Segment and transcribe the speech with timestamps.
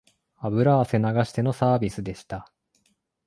[0.41, 2.51] 油汗流してのサービスでした